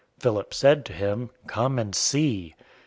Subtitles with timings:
[0.17, 2.55] Philip said to him, "Come and see."